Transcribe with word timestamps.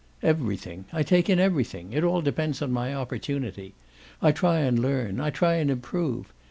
"Everything! 0.23 0.85
I 0.91 1.03
take 1.03 1.29
in 1.29 1.37
everything. 1.39 1.93
It 1.93 2.03
all 2.03 2.23
depends 2.23 2.63
on 2.63 2.71
my 2.71 2.91
opportunity. 2.95 3.75
I 4.19 4.31
try 4.31 4.61
and 4.61 4.79
learn 4.79 5.19
I 5.19 5.29
try 5.29 5.57
and 5.57 5.69
improve. 5.69 6.33